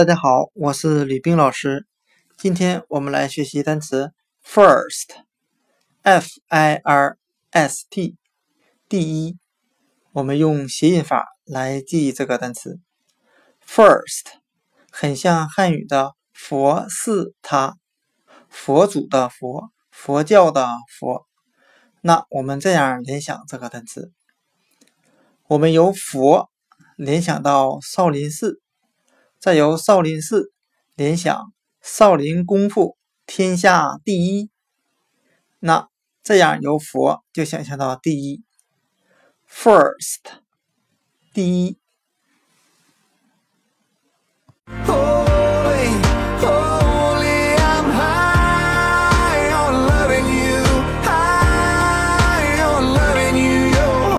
[0.00, 1.86] 大家好，我是吕冰老师。
[2.38, 7.18] 今天我们来学习单词 first，f i r
[7.50, 8.16] s t，
[8.88, 9.36] 第一。
[10.12, 12.80] 我们用谐音法来记忆这个单词
[13.62, 14.24] first，
[14.90, 17.76] 很像汉语的佛寺他，
[18.48, 20.66] 佛祖的佛，佛教的
[20.98, 21.26] 佛。
[22.00, 24.10] 那我们这样联想这个单词，
[25.46, 26.48] 我们由佛
[26.96, 28.62] 联想到少林寺。
[29.40, 30.52] 再由少林寺
[30.94, 34.50] 联想少林功夫天下第一，
[35.60, 35.88] 那
[36.22, 38.44] 这样由佛就想象到第一
[39.48, 40.42] ，first，
[41.32, 41.78] 第一。